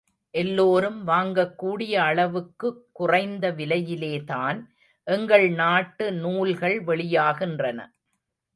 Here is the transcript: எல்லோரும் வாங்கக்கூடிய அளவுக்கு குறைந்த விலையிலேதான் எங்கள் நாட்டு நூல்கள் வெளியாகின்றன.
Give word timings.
எல்லோரும் 0.33 1.07
வாங்கக்கூடிய 1.07 1.93
அளவுக்கு 2.01 2.67
குறைந்த 2.91 3.51
விலையிலேதான் 3.51 4.59
எங்கள் 5.07 5.49
நாட்டு 5.53 6.11
நூல்கள் 6.13 6.77
வெளியாகின்றன. 6.83 7.79